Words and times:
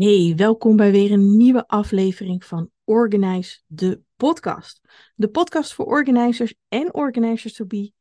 Hey, 0.00 0.32
welkom 0.36 0.76
bij 0.76 0.90
weer 0.90 1.12
een 1.12 1.36
nieuwe 1.36 1.66
aflevering 1.66 2.44
van 2.44 2.70
Organize, 2.84 3.60
de 3.66 4.00
podcast. 4.16 4.80
De 5.14 5.28
podcast 5.28 5.74
voor 5.74 5.84
organizers 5.84 6.54
en 6.68 6.94
organizers 6.94 7.52
to 7.52 7.64
be. 7.64 7.92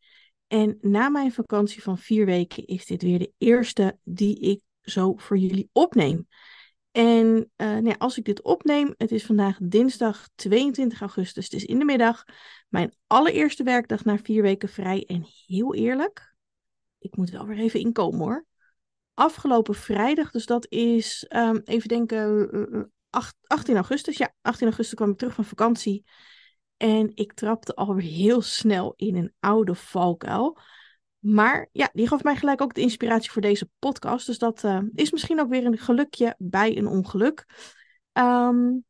En 0.47 0.77
na 0.81 1.09
mijn 1.09 1.31
vakantie 1.31 1.83
van 1.83 1.97
vier 1.97 2.25
weken 2.25 2.65
is 2.65 2.85
dit 2.85 3.01
weer 3.01 3.19
de 3.19 3.33
eerste 3.37 3.97
die 4.03 4.39
ik 4.39 4.61
zo 4.81 5.13
voor 5.15 5.37
jullie 5.37 5.69
opneem. 5.71 6.27
En 6.91 7.25
uh, 7.27 7.67
nou 7.67 7.85
ja, 7.85 7.95
als 7.97 8.17
ik 8.17 8.25
dit 8.25 8.41
opneem, 8.41 8.93
het 8.97 9.11
is 9.11 9.25
vandaag 9.25 9.57
dinsdag 9.61 10.29
22 10.35 11.01
augustus, 11.01 11.43
het 11.43 11.53
is 11.53 11.65
in 11.65 11.79
de 11.79 11.85
middag. 11.85 12.23
Mijn 12.69 12.93
allereerste 13.07 13.63
werkdag 13.63 14.03
na 14.03 14.17
vier 14.17 14.41
weken 14.41 14.69
vrij. 14.69 15.05
En 15.05 15.25
heel 15.47 15.75
eerlijk, 15.75 16.35
ik 16.99 17.17
moet 17.17 17.29
wel 17.29 17.45
weer 17.45 17.57
even 17.57 17.79
inkomen 17.79 18.19
hoor 18.19 18.47
afgelopen 19.19 19.75
vrijdag, 19.75 20.31
dus 20.31 20.45
dat 20.45 20.65
is, 20.69 21.25
um, 21.29 21.61
even 21.63 21.87
denken, 21.87 22.91
8, 23.09 23.35
eh, 23.41 23.57
18 23.57 23.75
augustus. 23.75 24.17
Ja, 24.17 24.33
18 24.41 24.67
augustus 24.67 24.95
kwam 24.95 25.09
ik 25.09 25.17
terug 25.17 25.33
van 25.33 25.45
vakantie. 25.45 26.05
En 26.77 27.11
ik 27.13 27.33
trapte 27.33 27.75
alweer 27.75 28.09
heel 28.09 28.41
snel 28.41 28.93
in 28.95 29.15
een 29.15 29.33
oude 29.39 29.75
valkuil. 29.75 30.57
Maar 31.19 31.69
ja, 31.71 31.89
die 31.93 32.07
gaf 32.07 32.23
mij 32.23 32.35
gelijk 32.35 32.61
ook 32.61 32.73
de 32.73 32.81
inspiratie 32.81 33.31
voor 33.31 33.41
deze 33.41 33.69
podcast. 33.79 34.25
Dus 34.25 34.37
dat 34.37 34.63
is 34.93 35.11
misschien 35.11 35.39
ook 35.39 35.49
weer 35.49 35.65
een 35.65 35.77
gelukje 35.77 36.35
bij 36.37 36.77
een 36.77 36.87
ongeluk. 36.87 37.45
Um, 38.13 38.85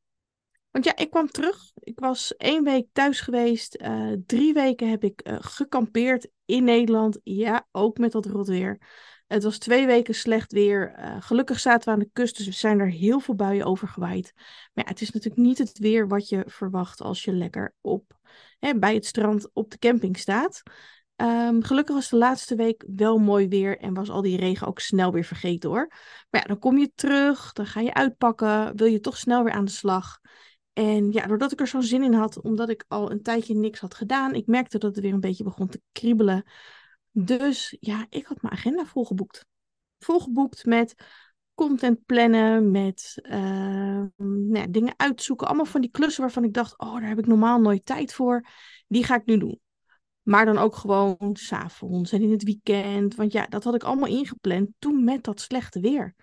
want 0.71 0.85
ja, 0.85 0.95
ik 0.95 1.09
kwam 1.09 1.27
terug. 1.27 1.71
Ik 1.79 1.99
was 1.99 2.35
één 2.37 2.63
week 2.63 2.87
thuis 2.91 3.21
geweest. 3.21 3.83
Drie 4.25 4.53
weken 4.53 4.89
heb 4.89 5.03
ik 5.03 5.21
gekampeerd 5.23 6.29
in 6.45 6.63
Nederland. 6.63 7.19
Ja, 7.23 7.67
ook 7.71 7.97
met 7.97 8.11
dat 8.11 8.25
rotweer. 8.25 8.79
Het 9.29 9.43
was 9.43 9.57
twee 9.57 9.85
weken 9.85 10.15
slecht 10.15 10.51
weer. 10.51 10.95
Uh, 10.99 11.15
gelukkig 11.19 11.59
zaten 11.59 11.85
we 11.87 11.93
aan 11.93 11.99
de 11.99 12.09
kust, 12.13 12.37
dus 12.37 12.45
we 12.45 12.51
zijn 12.51 12.79
er 12.79 12.89
heel 12.89 13.19
veel 13.19 13.35
buien 13.35 13.65
over 13.65 13.87
gewaaid. 13.87 14.33
Maar 14.73 14.83
ja, 14.83 14.89
het 14.89 15.01
is 15.01 15.11
natuurlijk 15.11 15.41
niet 15.41 15.57
het 15.57 15.77
weer 15.77 16.07
wat 16.07 16.29
je 16.29 16.43
verwacht 16.45 17.01
als 17.01 17.23
je 17.23 17.33
lekker 17.33 17.73
op, 17.81 18.17
hè, 18.59 18.79
bij 18.79 18.93
het 18.93 19.05
strand 19.05 19.49
op 19.53 19.71
de 19.71 19.77
camping 19.77 20.17
staat. 20.17 20.61
Um, 21.15 21.63
gelukkig 21.63 21.95
was 21.95 22.09
de 22.09 22.17
laatste 22.17 22.55
week 22.55 22.85
wel 22.95 23.17
mooi 23.17 23.47
weer 23.47 23.77
en 23.77 23.93
was 23.93 24.09
al 24.09 24.21
die 24.21 24.37
regen 24.37 24.67
ook 24.67 24.79
snel 24.79 25.11
weer 25.11 25.23
vergeten 25.23 25.69
hoor. 25.69 25.87
Maar 26.29 26.41
ja, 26.41 26.47
dan 26.47 26.59
kom 26.59 26.77
je 26.77 26.91
terug, 26.95 27.53
dan 27.53 27.65
ga 27.65 27.79
je 27.79 27.93
uitpakken, 27.93 28.75
wil 28.75 28.87
je 28.87 28.99
toch 28.99 29.17
snel 29.17 29.43
weer 29.43 29.53
aan 29.53 29.65
de 29.65 29.71
slag. 29.71 30.19
En 30.73 31.11
ja, 31.11 31.27
doordat 31.27 31.51
ik 31.51 31.59
er 31.59 31.67
zo'n 31.67 31.83
zin 31.83 32.03
in 32.03 32.13
had, 32.13 32.41
omdat 32.41 32.69
ik 32.69 32.85
al 32.87 33.11
een 33.11 33.21
tijdje 33.21 33.55
niks 33.55 33.79
had 33.79 33.93
gedaan, 33.93 34.33
ik 34.33 34.47
merkte 34.47 34.77
dat 34.77 34.95
het 34.95 35.03
weer 35.03 35.13
een 35.13 35.19
beetje 35.19 35.43
begon 35.43 35.67
te 35.67 35.81
kriebelen. 35.91 36.43
Dus 37.11 37.77
ja, 37.79 38.05
ik 38.09 38.25
had 38.25 38.41
mijn 38.41 38.53
agenda 38.53 38.85
volgeboekt. 38.85 39.45
Volgeboekt 39.99 40.65
met 40.65 40.95
content 41.53 42.05
plannen, 42.05 42.71
met 42.71 43.19
uh, 43.21 44.03
nou 44.17 44.69
dingen 44.69 44.93
uitzoeken. 44.97 45.47
Allemaal 45.47 45.65
van 45.65 45.81
die 45.81 45.91
klussen 45.91 46.21
waarvan 46.21 46.43
ik 46.43 46.53
dacht, 46.53 46.79
oh, 46.79 46.93
daar 46.93 47.07
heb 47.07 47.19
ik 47.19 47.27
normaal 47.27 47.59
nooit 47.59 47.85
tijd 47.85 48.13
voor. 48.13 48.45
Die 48.87 49.03
ga 49.03 49.15
ik 49.15 49.25
nu 49.25 49.37
doen. 49.37 49.59
Maar 50.21 50.45
dan 50.45 50.57
ook 50.57 50.75
gewoon 50.75 51.29
s'avonds 51.33 52.11
en 52.11 52.21
in 52.21 52.31
het 52.31 52.43
weekend. 52.43 53.15
Want 53.15 53.31
ja, 53.31 53.45
dat 53.45 53.63
had 53.63 53.75
ik 53.75 53.83
allemaal 53.83 54.09
ingepland 54.09 54.69
toen 54.79 55.03
met 55.03 55.23
dat 55.23 55.41
slechte 55.41 55.79
weer. 55.79 56.13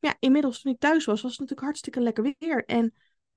Maar 0.00 0.10
ja, 0.10 0.16
inmiddels 0.18 0.60
toen 0.60 0.72
ik 0.72 0.78
thuis 0.78 1.04
was, 1.04 1.20
was 1.20 1.30
het 1.30 1.40
natuurlijk 1.40 1.66
hartstikke 1.66 2.00
lekker 2.00 2.34
weer. 2.38 2.64
En 2.64 2.94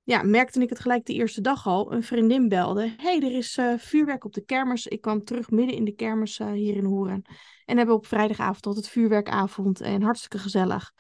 ja, 0.08 0.24
merkte 0.24 0.62
ik 0.62 0.70
het 0.70 0.80
gelijk 0.80 1.06
de 1.06 1.14
eerste 1.14 1.42
dag 1.42 1.68
al. 1.68 1.92
Een 1.94 2.04
vriendin 2.04 2.48
belde. 2.48 2.94
hey, 2.98 3.22
er 3.22 3.36
is 3.36 3.58
uh, 3.58 3.74
vuurwerk 3.78 4.24
op 4.24 4.34
de 4.34 4.46
kermis. 4.46 4.88
Ik 4.88 5.02
kwam 5.02 5.24
terug 5.24 5.50
midden 5.50 5.76
in 5.76 5.86
de 5.86 5.92
kermis 5.92 6.40
uh, 6.40 6.52
hier 6.52 6.76
in 6.76 6.84
Hoeren. 6.84 7.22
En 7.66 7.78
hebben 7.78 7.96
op 7.96 8.06
vrijdagavond 8.06 8.66
altijd 8.66 8.88
vuurwerkavond. 8.88 9.82
En 9.82 10.02
hartstikke 10.02 10.40
gezellig. 10.40 10.94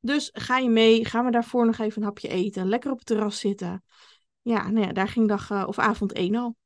Dus 0.00 0.30
ga 0.32 0.58
je 0.58 0.68
mee. 0.68 1.04
Gaan 1.04 1.24
we 1.24 1.30
daarvoor 1.30 1.66
nog 1.66 1.78
even 1.78 2.00
een 2.00 2.08
hapje 2.08 2.28
eten. 2.28 2.68
Lekker 2.68 2.90
op 2.90 2.98
het 2.98 3.06
terras 3.06 3.38
zitten. 3.38 3.84
Ja, 4.42 4.70
nou 4.70 4.86
ja, 4.86 4.92
daar 4.92 5.08
ging 5.08 5.28
dag 5.28 5.50
uh, 5.50 5.64
of 5.66 5.78
avond 5.78 6.12
één 6.12 6.34
al. 6.34 6.56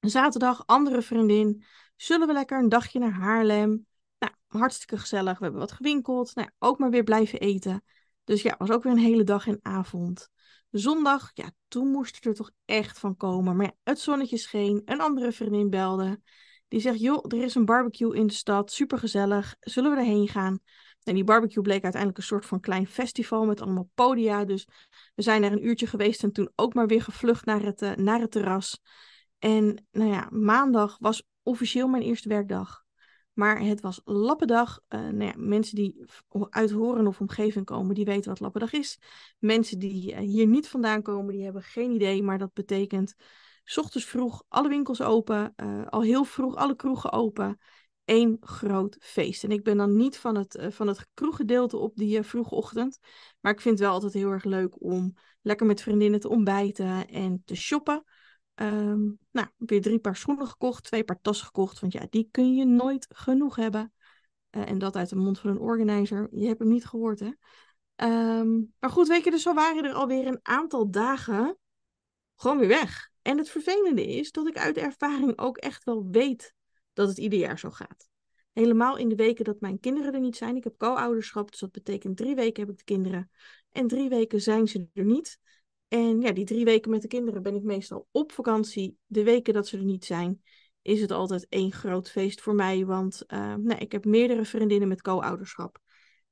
Zaterdag, 0.00 0.66
andere 0.66 1.02
vriendin. 1.02 1.64
Zullen 1.96 2.26
we 2.26 2.32
lekker 2.32 2.58
een 2.58 2.68
dagje 2.68 2.98
naar 2.98 3.12
Haarlem? 3.12 3.86
Nou, 4.18 4.32
hartstikke 4.46 4.98
gezellig. 4.98 5.38
We 5.38 5.44
hebben 5.44 5.60
wat 5.60 5.72
gewinkeld. 5.72 6.34
Nou, 6.34 6.48
ook 6.58 6.78
maar 6.78 6.90
weer 6.90 7.04
blijven 7.04 7.40
eten. 7.40 7.84
Dus 8.24 8.42
ja, 8.42 8.54
was 8.58 8.70
ook 8.70 8.82
weer 8.82 8.92
een 8.92 8.98
hele 8.98 9.24
dag 9.24 9.46
en 9.46 9.58
avond. 9.62 10.32
Zondag, 10.76 11.30
ja, 11.34 11.50
toen 11.68 11.88
moest 11.88 12.14
het 12.14 12.24
er 12.24 12.34
toch 12.34 12.50
echt 12.64 12.98
van 12.98 13.16
komen. 13.16 13.56
Maar 13.56 13.72
het 13.82 13.98
zonnetje 13.98 14.36
scheen. 14.36 14.82
Een 14.84 15.00
andere 15.00 15.32
vriendin 15.32 15.70
belde. 15.70 16.20
Die 16.68 16.80
zegt, 16.80 17.00
joh, 17.00 17.24
er 17.28 17.42
is 17.42 17.54
een 17.54 17.64
barbecue 17.64 18.16
in 18.16 18.26
de 18.26 18.32
stad. 18.32 18.72
Supergezellig. 18.72 19.56
Zullen 19.60 19.90
we 19.90 19.96
erheen 19.96 20.28
gaan? 20.28 20.58
En 21.02 21.14
die 21.14 21.24
barbecue 21.24 21.62
bleek 21.62 21.82
uiteindelijk 21.82 22.20
een 22.20 22.26
soort 22.26 22.46
van 22.46 22.60
klein 22.60 22.86
festival 22.86 23.44
met 23.44 23.60
allemaal 23.60 23.90
podia. 23.94 24.44
Dus 24.44 24.68
we 25.14 25.22
zijn 25.22 25.42
er 25.42 25.52
een 25.52 25.66
uurtje 25.66 25.86
geweest 25.86 26.22
en 26.22 26.32
toen 26.32 26.50
ook 26.54 26.74
maar 26.74 26.86
weer 26.86 27.02
gevlucht 27.02 27.44
naar 27.44 27.62
het, 27.62 27.82
uh, 27.82 27.94
naar 27.94 28.20
het 28.20 28.30
terras. 28.30 28.80
En 29.38 29.86
nou 29.90 30.10
ja, 30.10 30.28
maandag 30.30 30.96
was 31.00 31.22
officieel 31.42 31.88
mijn 31.88 32.02
eerste 32.02 32.28
werkdag. 32.28 32.83
Maar 33.34 33.60
het 33.60 33.80
was 33.80 34.00
lappendag. 34.04 34.80
Uh, 34.88 35.00
nou 35.00 35.24
ja, 35.24 35.34
mensen 35.36 35.76
die 35.76 36.04
uit 36.50 36.70
Horen 36.70 37.06
of 37.06 37.20
omgeving 37.20 37.64
komen, 37.64 37.94
die 37.94 38.04
weten 38.04 38.30
wat 38.30 38.40
lappendag 38.40 38.72
is. 38.72 38.98
Mensen 39.38 39.78
die 39.78 40.12
uh, 40.12 40.18
hier 40.18 40.46
niet 40.46 40.68
vandaan 40.68 41.02
komen, 41.02 41.34
die 41.34 41.44
hebben 41.44 41.62
geen 41.62 41.90
idee. 41.90 42.22
Maar 42.22 42.38
dat 42.38 42.52
betekent, 42.52 43.14
s 43.64 43.78
ochtends 43.78 44.06
vroeg, 44.06 44.42
alle 44.48 44.68
winkels 44.68 45.02
open. 45.02 45.52
Uh, 45.56 45.86
al 45.86 46.02
heel 46.02 46.24
vroeg, 46.24 46.54
alle 46.54 46.76
kroegen 46.76 47.12
open. 47.12 47.58
Eén 48.04 48.36
groot 48.40 48.96
feest. 49.00 49.44
En 49.44 49.50
ik 49.50 49.62
ben 49.62 49.76
dan 49.76 49.96
niet 49.96 50.18
van 50.18 50.36
het, 50.36 50.66
van 50.68 50.86
het 50.86 51.06
kroeggedeelte 51.14 51.76
op 51.76 51.96
die 51.96 52.22
vroege 52.22 52.54
ochtend. 52.54 52.98
Maar 53.40 53.52
ik 53.52 53.60
vind 53.60 53.78
het 53.78 53.84
wel 53.84 53.94
altijd 53.94 54.12
heel 54.12 54.30
erg 54.30 54.44
leuk 54.44 54.82
om 54.82 55.14
lekker 55.42 55.66
met 55.66 55.82
vriendinnen 55.82 56.20
te 56.20 56.28
ontbijten 56.28 57.08
en 57.08 57.42
te 57.44 57.54
shoppen. 57.54 58.04
Um, 58.54 59.18
nou, 59.30 59.48
weer 59.56 59.82
drie 59.82 59.98
paar 59.98 60.16
schoenen 60.16 60.46
gekocht, 60.46 60.84
twee 60.84 61.04
paar 61.04 61.20
tassen 61.20 61.46
gekocht. 61.46 61.80
Want 61.80 61.92
ja, 61.92 62.06
die 62.10 62.28
kun 62.30 62.54
je 62.54 62.64
nooit 62.64 63.06
genoeg 63.08 63.56
hebben. 63.56 63.92
Uh, 64.50 64.68
en 64.68 64.78
dat 64.78 64.96
uit 64.96 65.08
de 65.08 65.16
mond 65.16 65.38
van 65.38 65.50
een 65.50 65.58
organizer. 65.58 66.28
Je 66.30 66.46
hebt 66.46 66.58
hem 66.58 66.68
niet 66.68 66.84
gehoord, 66.84 67.20
hè? 67.20 67.30
Um, 68.40 68.74
maar 68.78 68.90
goed, 68.90 69.08
weet 69.08 69.24
je, 69.24 69.30
dus 69.30 69.42
zo 69.42 69.54
waren 69.54 69.84
er 69.84 69.92
alweer 69.92 70.26
een 70.26 70.38
aantal 70.42 70.90
dagen 70.90 71.58
gewoon 72.36 72.58
weer 72.58 72.68
weg. 72.68 73.10
En 73.22 73.38
het 73.38 73.50
vervelende 73.50 74.06
is 74.06 74.32
dat 74.32 74.46
ik 74.46 74.58
uit 74.58 74.76
ervaring 74.76 75.38
ook 75.38 75.56
echt 75.56 75.84
wel 75.84 76.08
weet 76.10 76.54
dat 76.92 77.08
het 77.08 77.18
ieder 77.18 77.38
jaar 77.38 77.58
zo 77.58 77.70
gaat. 77.70 78.08
Helemaal 78.52 78.96
in 78.96 79.08
de 79.08 79.14
weken 79.14 79.44
dat 79.44 79.60
mijn 79.60 79.80
kinderen 79.80 80.14
er 80.14 80.20
niet 80.20 80.36
zijn. 80.36 80.56
Ik 80.56 80.64
heb 80.64 80.76
co-ouderschap, 80.76 81.50
dus 81.50 81.60
dat 81.60 81.72
betekent 81.72 82.16
drie 82.16 82.34
weken 82.34 82.62
heb 82.62 82.72
ik 82.72 82.78
de 82.78 82.84
kinderen. 82.84 83.30
En 83.72 83.86
drie 83.86 84.08
weken 84.08 84.40
zijn 84.40 84.68
ze 84.68 84.88
er 84.92 85.04
niet. 85.04 85.38
En 85.94 86.20
ja, 86.20 86.32
die 86.32 86.44
drie 86.44 86.64
weken 86.64 86.90
met 86.90 87.02
de 87.02 87.08
kinderen 87.08 87.42
ben 87.42 87.54
ik 87.54 87.62
meestal 87.62 88.08
op 88.10 88.32
vakantie. 88.32 88.98
De 89.06 89.22
weken 89.22 89.54
dat 89.54 89.68
ze 89.68 89.76
er 89.76 89.84
niet 89.84 90.04
zijn, 90.04 90.42
is 90.82 91.00
het 91.00 91.10
altijd 91.10 91.46
één 91.48 91.72
groot 91.72 92.10
feest 92.10 92.40
voor 92.40 92.54
mij. 92.54 92.84
Want 92.84 93.22
uh, 93.26 93.54
nou, 93.54 93.78
ik 93.78 93.92
heb 93.92 94.04
meerdere 94.04 94.44
vriendinnen 94.44 94.88
met 94.88 95.02
co-ouderschap. 95.02 95.78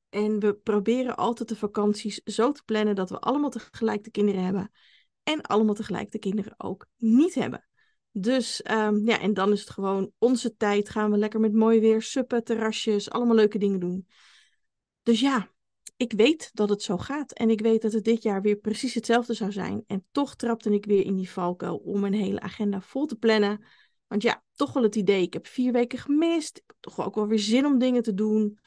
En 0.09 0.39
we 0.39 0.55
proberen 0.55 1.17
altijd 1.17 1.49
de 1.49 1.57
vakanties 1.57 2.21
zo 2.25 2.53
te 2.53 2.63
plannen 2.65 2.95
dat 2.95 3.11
we 3.11 3.19
allemaal 3.19 3.51
tegelijk 3.51 4.05
de 4.05 4.11
kinderen 4.11 4.45
hebben. 4.45 4.71
En 5.23 5.41
allemaal 5.41 5.75
tegelijk 5.75 6.11
de 6.11 6.19
kinderen 6.19 6.55
ook 6.57 6.87
niet 6.97 7.35
hebben. 7.35 7.69
Dus 8.11 8.65
um, 8.71 9.07
ja, 9.07 9.21
en 9.21 9.35
dan 9.35 9.53
is 9.53 9.61
het 9.61 9.71
gewoon 9.71 10.13
onze 10.19 10.57
tijd. 10.57 10.89
Gaan 10.89 11.11
we 11.11 11.17
lekker 11.17 11.41
met 11.41 11.53
mooi 11.53 11.81
weer, 11.81 12.03
suppen, 12.03 12.45
terrasjes, 12.45 13.11
allemaal 13.11 13.37
leuke 13.37 13.59
dingen 13.59 13.81
doen. 13.81 14.07
Dus 15.03 15.21
ja, 15.21 15.52
ik 16.03 16.13
weet 16.13 16.51
dat 16.53 16.69
het 16.69 16.83
zo 16.83 16.99
gaat. 16.99 17.33
En 17.33 17.51
ik 17.51 17.61
weet 17.61 17.83
dat 17.83 17.93
het 17.93 18.05
dit 18.05 18.23
jaar 18.23 18.43
weer 18.43 18.57
precies 18.57 18.95
hetzelfde 18.95 19.35
zou 19.35 19.53
zijn. 19.53 19.85
En 19.87 20.05
toch 20.11 20.35
trapte 20.35 20.73
ik 20.73 20.85
weer 20.85 21.05
in 21.05 21.17
die 21.17 21.31
valkuil 21.31 21.77
om 21.77 22.05
een 22.05 22.15
hele 22.15 22.41
agenda 22.41 22.81
vol 22.81 23.07
te 23.07 23.17
plannen. 23.17 23.65
Want 24.07 24.23
ja, 24.23 24.43
toch 24.55 24.73
wel 24.73 24.83
het 24.83 24.97
idee, 24.97 25.23
ik 25.23 25.33
heb 25.33 25.47
vier 25.47 25.73
weken 25.73 25.99
gemist. 25.99 26.57
Ik 26.57 26.65
heb 26.67 26.77
toch 26.81 27.07
ook 27.07 27.15
wel 27.15 27.27
weer 27.27 27.39
zin 27.39 27.67
om 27.67 27.79
dingen 27.79 28.03
te 28.03 28.15
doen. 28.15 28.59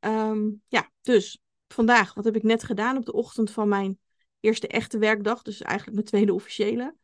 Um, 0.00 0.62
ja, 0.68 0.90
dus 1.02 1.42
vandaag, 1.68 2.14
wat 2.14 2.24
heb 2.24 2.36
ik 2.36 2.42
net 2.42 2.64
gedaan 2.64 2.96
op 2.96 3.04
de 3.04 3.12
ochtend 3.12 3.50
van 3.50 3.68
mijn 3.68 3.98
eerste 4.40 4.68
echte 4.68 4.98
werkdag. 4.98 5.42
Dus 5.42 5.60
eigenlijk 5.60 5.94
mijn 5.96 6.08
tweede 6.08 6.34
officiële. 6.34 6.96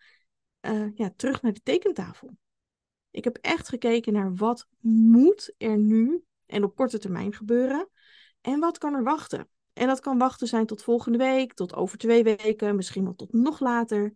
Uh, 0.61 0.87
ja, 0.95 1.13
terug 1.17 1.43
naar 1.43 1.53
de 1.53 1.63
tekentafel. 1.63 2.37
Ik 3.11 3.25
heb 3.25 3.37
echt 3.37 3.69
gekeken 3.69 4.13
naar 4.13 4.35
wat 4.35 4.67
moet 4.81 5.55
er 5.59 5.79
nu 5.79 6.25
en 6.47 6.65
op 6.65 6.77
korte 6.77 6.99
termijn 6.99 7.33
gebeuren. 7.33 7.89
En 8.41 8.61
wat 8.61 8.79
kan 8.79 8.95
er 8.95 9.03
wachten? 9.03 9.49
En 9.75 9.87
dat 9.87 10.01
kan 10.01 10.19
wachten 10.19 10.47
zijn 10.47 10.67
tot 10.67 10.83
volgende 10.83 11.19
week, 11.19 11.55
tot 11.55 11.75
over 11.75 11.99
twee 11.99 12.23
weken, 12.23 12.77
misschien 12.77 13.05
wel 13.05 13.15
tot 13.15 13.33
nog 13.33 13.61
later. 13.61 14.15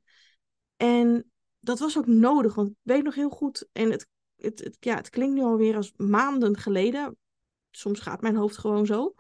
En 0.77 1.31
dat 1.61 1.79
was 1.79 1.99
ook 1.99 2.07
nodig, 2.07 2.55
want 2.55 2.69
ik 2.69 2.77
weet 2.83 3.03
nog 3.03 3.15
heel 3.15 3.31
goed, 3.31 3.69
en 3.73 3.91
het, 3.91 4.07
het, 4.37 4.77
ja, 4.81 4.95
het 4.95 5.11
klinkt 5.11 5.35
nu 5.35 5.43
alweer 5.43 5.77
als 5.77 5.93
maanden 5.97 6.57
geleden. 6.57 7.17
Soms 7.71 8.01
gaat 8.01 8.21
mijn 8.21 8.37
hoofd 8.37 8.59
gewoon 8.59 8.87
zo. 8.87 9.15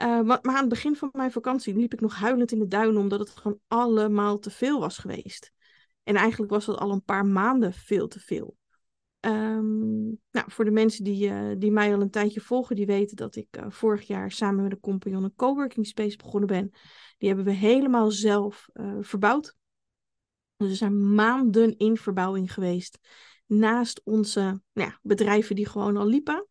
Uh, 0.00 0.06
maar, 0.20 0.38
maar, 0.42 0.54
aan 0.54 0.60
het 0.60 0.68
begin 0.68 0.96
van 0.96 1.08
mijn 1.12 1.32
vakantie 1.32 1.74
liep 1.74 1.92
ik 1.92 2.00
nog 2.00 2.14
huilend 2.14 2.52
in 2.52 2.58
de 2.58 2.68
duinen, 2.68 3.00
omdat 3.00 3.18
het 3.18 3.30
gewoon 3.30 3.60
allemaal 3.68 4.38
te 4.38 4.50
veel 4.50 4.80
was 4.80 4.98
geweest. 4.98 5.52
En 6.02 6.16
eigenlijk 6.16 6.52
was 6.52 6.64
dat 6.64 6.78
al 6.78 6.90
een 6.90 7.04
paar 7.04 7.26
maanden 7.26 7.72
veel 7.72 8.08
te 8.08 8.20
veel. 8.20 8.56
Ehm, 9.24 10.02
nou, 10.30 10.46
voor 10.46 10.64
de 10.64 10.70
mensen 10.70 11.04
die, 11.04 11.28
uh, 11.28 11.50
die 11.58 11.70
mij 11.70 11.94
al 11.94 12.00
een 12.00 12.10
tijdje 12.10 12.40
volgen, 12.40 12.76
die 12.76 12.86
weten 12.86 13.16
dat 13.16 13.36
ik 13.36 13.56
uh, 13.58 13.64
vorig 13.68 14.06
jaar 14.06 14.30
samen 14.30 14.62
met 14.62 14.72
een 14.72 14.80
compagnon 14.80 15.24
een 15.24 15.34
coworking 15.34 15.86
space 15.86 16.16
begonnen 16.16 16.48
ben. 16.48 16.70
Die 17.18 17.28
hebben 17.28 17.46
we 17.46 17.52
helemaal 17.52 18.10
zelf 18.10 18.68
uh, 18.74 18.96
verbouwd. 19.00 19.56
Dus 20.56 20.70
er 20.70 20.76
zijn 20.76 21.14
maanden 21.14 21.76
in 21.76 21.96
verbouwing 21.96 22.52
geweest. 22.52 22.98
Naast 23.46 24.00
onze 24.04 24.40
nou 24.72 24.88
ja, 24.88 24.98
bedrijven 25.02 25.56
die 25.56 25.66
gewoon 25.66 25.96
al 25.96 26.06
liepen. 26.06 26.48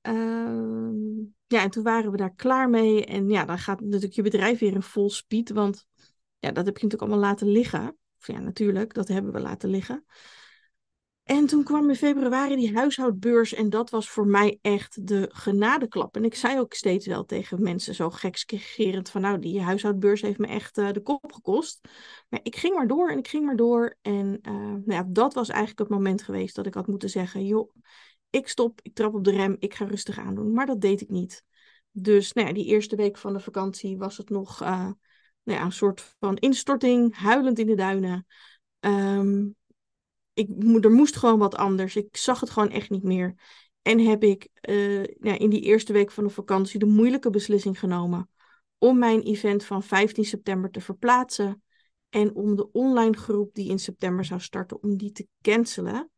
Ehm, 0.00 1.18
ja, 1.46 1.62
en 1.62 1.70
toen 1.70 1.82
waren 1.82 2.10
we 2.10 2.16
daar 2.16 2.34
klaar 2.34 2.70
mee. 2.70 3.04
En 3.04 3.28
ja, 3.28 3.44
dan 3.44 3.58
gaat 3.58 3.80
natuurlijk 3.80 4.12
je 4.12 4.22
bedrijf 4.22 4.58
weer 4.58 4.72
in 4.72 4.82
vol 4.82 5.10
speed. 5.10 5.50
Want 5.50 5.86
ja, 6.38 6.52
dat 6.52 6.66
heb 6.66 6.76
je 6.76 6.84
natuurlijk 6.84 7.02
allemaal 7.02 7.30
laten 7.30 7.48
liggen. 7.48 7.98
Of 8.18 8.26
ja, 8.26 8.38
natuurlijk, 8.38 8.94
dat 8.94 9.08
hebben 9.08 9.32
we 9.32 9.40
laten 9.40 9.70
liggen. 9.70 10.04
En 11.24 11.46
toen 11.46 11.64
kwam 11.64 11.88
in 11.88 11.96
februari 11.96 12.56
die 12.56 12.74
huishoudbeurs 12.74 13.54
en 13.54 13.70
dat 13.70 13.90
was 13.90 14.10
voor 14.10 14.26
mij 14.26 14.58
echt 14.62 15.06
de 15.06 15.28
genadeklap. 15.32 16.16
En 16.16 16.24
ik 16.24 16.34
zei 16.34 16.58
ook 16.58 16.74
steeds 16.74 17.06
wel 17.06 17.24
tegen 17.24 17.62
mensen 17.62 17.94
zo 17.94 18.10
gekskerend 18.10 19.08
van 19.08 19.20
nou, 19.20 19.38
die 19.38 19.60
huishoudbeurs 19.60 20.20
heeft 20.20 20.38
me 20.38 20.46
echt 20.46 20.78
uh, 20.78 20.92
de 20.92 21.00
kop 21.00 21.32
gekost. 21.32 21.88
Maar 22.28 22.40
ik 22.42 22.56
ging 22.56 22.74
maar 22.74 22.86
door 22.86 23.10
en 23.10 23.18
ik 23.18 23.28
ging 23.28 23.44
maar 23.44 23.56
door. 23.56 23.96
En 24.02 24.38
uh, 24.42 24.52
nou 24.52 24.82
ja, 24.86 25.06
dat 25.08 25.34
was 25.34 25.48
eigenlijk 25.48 25.78
het 25.78 25.88
moment 25.88 26.22
geweest 26.22 26.54
dat 26.54 26.66
ik 26.66 26.74
had 26.74 26.86
moeten 26.86 27.10
zeggen, 27.10 27.46
joh, 27.46 27.74
ik 28.30 28.48
stop, 28.48 28.80
ik 28.82 28.94
trap 28.94 29.14
op 29.14 29.24
de 29.24 29.30
rem, 29.30 29.56
ik 29.58 29.74
ga 29.74 29.84
rustig 29.84 30.18
aandoen. 30.18 30.52
Maar 30.52 30.66
dat 30.66 30.80
deed 30.80 31.00
ik 31.00 31.10
niet. 31.10 31.44
Dus 31.90 32.32
nou 32.32 32.48
ja, 32.48 32.54
die 32.54 32.66
eerste 32.66 32.96
week 32.96 33.18
van 33.18 33.32
de 33.32 33.40
vakantie 33.40 33.98
was 33.98 34.16
het 34.16 34.28
nog 34.28 34.62
uh, 34.62 34.90
nou 35.42 35.58
ja, 35.58 35.64
een 35.64 35.72
soort 35.72 36.14
van 36.18 36.36
instorting, 36.36 37.16
huilend 37.16 37.58
in 37.58 37.66
de 37.66 37.74
duinen. 37.74 38.26
Um, 38.80 39.56
ik, 40.34 40.48
er 40.84 40.90
moest 40.90 41.16
gewoon 41.16 41.38
wat 41.38 41.54
anders. 41.54 41.96
Ik 41.96 42.16
zag 42.16 42.40
het 42.40 42.50
gewoon 42.50 42.70
echt 42.70 42.90
niet 42.90 43.02
meer. 43.02 43.34
En 43.82 43.98
heb 43.98 44.22
ik 44.22 44.48
uh, 44.68 45.02
nou, 45.18 45.36
in 45.36 45.50
die 45.50 45.60
eerste 45.60 45.92
week 45.92 46.10
van 46.10 46.24
de 46.24 46.30
vakantie 46.30 46.78
de 46.78 46.86
moeilijke 46.86 47.30
beslissing 47.30 47.78
genomen 47.78 48.28
om 48.78 48.98
mijn 48.98 49.22
event 49.22 49.64
van 49.64 49.82
15 49.82 50.24
september 50.24 50.70
te 50.70 50.80
verplaatsen. 50.80 51.62
En 52.08 52.34
om 52.34 52.56
de 52.56 52.72
online 52.72 53.16
groep 53.16 53.54
die 53.54 53.68
in 53.68 53.78
september 53.78 54.24
zou 54.24 54.40
starten, 54.40 54.82
om 54.82 54.96
die 54.96 55.12
te 55.12 55.26
cancelen. 55.42 56.10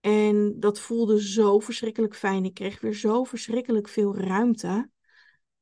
En 0.00 0.60
dat 0.60 0.80
voelde 0.80 1.22
zo 1.22 1.58
verschrikkelijk 1.58 2.16
fijn. 2.16 2.44
Ik 2.44 2.54
kreeg 2.54 2.80
weer 2.80 2.94
zo 2.94 3.24
verschrikkelijk 3.24 3.88
veel 3.88 4.16
ruimte. 4.16 4.90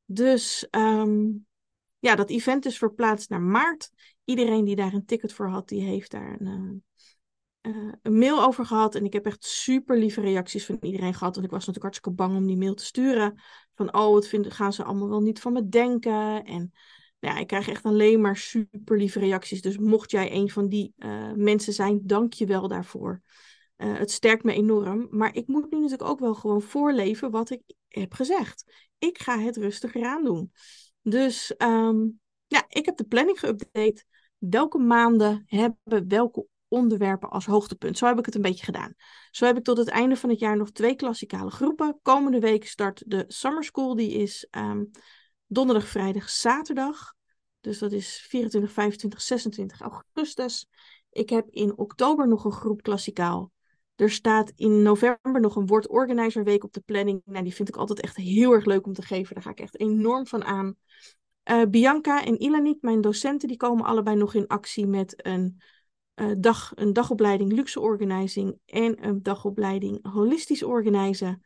Dus 0.05 0.67
um, 0.71 1.47
ja, 1.99 2.15
dat 2.15 2.31
event 2.31 2.65
is 2.65 2.79
verplaatst 2.79 3.29
naar 3.29 3.41
maart. 3.41 3.91
Iedereen 4.25 4.65
die 4.65 4.77
daar 4.77 4.93
een 4.93 5.05
ticket 5.05 5.33
voor 5.33 5.49
had, 5.49 5.69
die 5.69 5.83
heeft 5.83 6.11
daar 6.11 6.41
een, 6.41 6.47
eh, 6.47 6.92
uh, 7.63 7.93
een 8.03 8.19
mail 8.19 8.43
over 8.43 8.67
gehad. 8.67 8.95
En 8.95 9.05
ik 9.05 9.13
heb 9.13 9.27
echt 9.27 9.45
super 9.45 9.99
lieve 9.99 10.21
reacties 10.21 10.67
van 10.67 10.79
iedereen 10.81 11.15
gehad. 11.15 11.35
Want 11.35 11.47
ik 11.47 11.53
was 11.53 11.67
natuurlijk 11.67 11.85
hartstikke 11.85 12.11
bang 12.11 12.37
om 12.37 12.47
die 12.47 12.57
mail 12.57 12.75
te 12.75 12.85
sturen. 12.85 13.41
Van, 13.75 13.95
oh, 13.95 14.13
wat 14.13 14.27
vinden, 14.27 14.53
gaan 14.53 14.73
ze 14.73 14.85
allemaal 14.85 15.09
wel 15.09 15.21
niet 15.21 15.41
van 15.41 15.53
me 15.53 15.69
denken? 15.69 16.45
En 16.45 16.73
nou 17.21 17.35
ja, 17.35 17.41
ik 17.41 17.47
krijg 17.47 17.69
echt 17.69 17.85
alleen 17.85 18.21
maar 18.21 18.37
super 18.37 18.97
lieve 18.97 19.19
reacties. 19.19 19.63
Dus 19.63 19.79
mocht 19.79 20.11
jij 20.11 20.33
een 20.33 20.51
van 20.51 20.69
die 20.69 20.93
uh, 20.99 21.33
mensen 21.33 21.73
zijn, 21.73 22.01
dank 22.03 22.33
je 22.33 22.47
wel 22.47 22.69
daarvoor. 22.69 23.23
Uh, 23.77 23.99
het 23.99 24.11
sterkt 24.11 24.45
me 24.45 24.53
enorm. 24.53 25.07
Maar 25.11 25.35
ik 25.35 25.47
moet 25.47 25.71
nu 25.71 25.81
natuurlijk 25.81 26.11
ook 26.11 26.21
wel 26.21 26.35
gewoon 26.35 26.63
voorleven 26.63 27.31
wat 27.31 27.51
ik 27.51 27.63
heb 27.89 28.15
gezegd. 28.15 28.91
Ik 28.99 29.19
ga 29.19 29.39
het 29.39 29.57
rustiger 29.57 30.05
aan 30.05 30.25
doen. 30.25 30.53
Dus 31.03 31.55
um, 31.59 32.21
ja, 32.47 32.65
ik 32.69 32.85
heb 32.85 32.97
de 32.97 33.05
planning 33.05 33.39
geüpdate. 33.39 34.05
Welke 34.39 34.79
maanden 34.79 35.43
hebben 35.47 36.09
welke 36.09 36.47
onderwerpen 36.73 37.31
als 37.31 37.47
hoogtepunt. 37.47 37.99
Zo 37.99 38.07
heb 38.07 38.19
ik 38.19 38.27
het 38.27 38.35
een 38.35 38.43
beetje 38.43 38.65
gedaan. 38.65 38.95
Zo 39.31 39.45
heb 39.45 39.57
ik 39.57 39.65
tot 39.65 39.77
het 39.77 39.89
einde 39.89 40.17
van 40.17 40.31
het 40.31 40.39
jaar 40.39 40.57
nog 40.57 40.71
twee 40.71 40.95
klassikale 40.95 41.51
groepen. 41.51 41.99
Komende 42.03 42.41
week 42.41 42.67
start 42.67 43.03
de 43.07 43.25
Summer 43.29 43.65
School. 43.65 43.95
Die 43.95 44.13
is 44.13 44.47
um, 44.51 44.91
donderdag, 45.47 45.87
vrijdag, 45.87 46.31
zaterdag. 46.31 47.15
Dus 47.61 47.79
dat 47.79 47.93
is 47.93 48.27
24, 48.29 48.73
25, 48.73 49.23
26 49.23 49.81
augustus. 49.81 50.67
Ik 51.11 51.31
heb 51.31 51.49
in 51.51 51.79
oktober 51.79 52.29
nog 52.29 52.45
een 52.45 52.53
groep 52.53 52.83
klassikaal. 52.83 53.53
Er 53.95 54.11
staat 54.11 54.53
in 54.55 54.83
november 54.83 55.41
nog 55.41 55.57
een 55.57 55.67
Word 55.67 55.89
Organizer 55.89 56.45
Week 56.45 56.65
op 56.65 56.73
de 56.73 56.81
planning. 56.81 57.23
Nou, 57.25 57.45
die 57.45 57.55
vind 57.55 57.69
ik 57.69 57.77
altijd 57.77 58.01
echt 58.01 58.17
heel 58.17 58.53
erg 58.53 58.65
leuk 58.65 58.87
om 58.87 58.93
te 58.93 59.03
geven. 59.03 59.35
Daar 59.35 59.45
ga 59.45 59.51
ik 59.51 59.61
echt 59.61 59.79
enorm 59.79 60.27
van 60.27 60.45
aan. 60.45 60.77
Uh, 61.51 61.63
Bianca 61.69 62.25
en 62.25 62.43
Ilanit, 62.43 62.83
mijn 62.83 63.01
docenten, 63.01 63.49
die 63.49 63.57
komen 63.57 63.85
allebei 63.85 64.17
nog 64.17 64.35
in 64.35 64.47
actie 64.47 64.87
met 64.87 65.27
een 65.27 65.61
uh, 66.15 66.33
dag, 66.39 66.73
een 66.75 66.93
dagopleiding 66.93 67.53
luxe 67.53 67.81
organizing 67.81 68.59
en 68.67 69.07
een 69.07 69.23
dagopleiding 69.23 70.13
holistisch 70.13 70.63
organiseren. 70.63 71.43